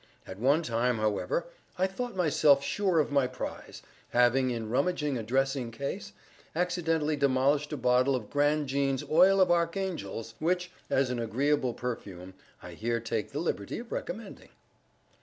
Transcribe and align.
At 0.25 0.39
one 0.39 0.63
time, 0.63 0.97
however, 0.97 1.45
I 1.77 1.85
thought 1.85 2.15
myself 2.15 2.63
sure 2.63 2.97
of 2.97 3.11
my 3.11 3.27
prize, 3.27 3.83
having, 4.09 4.49
in 4.49 4.67
rummaging 4.67 5.15
a 5.15 5.21
dressing 5.21 5.69
case, 5.69 6.11
accidentally 6.55 7.15
demolished 7.15 7.71
a 7.71 7.77
bottle 7.77 8.15
of 8.15 8.31
Grandjean's 8.31 9.03
Oil 9.11 9.39
of 9.39 9.51
Archangels—which, 9.51 10.71
as 10.89 11.11
an 11.11 11.19
agreeable 11.19 11.75
perfume, 11.75 12.33
I 12.63 12.71
here 12.71 12.99
take 12.99 13.31
the 13.31 13.37
liberty 13.37 13.77
of 13.77 13.91
recommending. 13.91 14.49